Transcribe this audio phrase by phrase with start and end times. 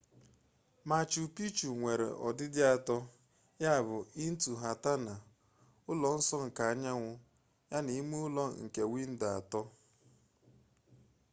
[0.87, 2.97] machu picchu nwere ọdịdị atọ
[3.63, 5.13] ya bụ intihuatana
[5.91, 7.11] ụlọ nsọ nke anyanwu
[7.71, 9.61] yana ime ụlọ nke windo atọ